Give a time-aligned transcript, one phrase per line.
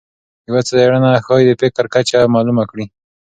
[0.47, 2.85] یوه څېړنه ښایي د فقر کچه معلومه کړي.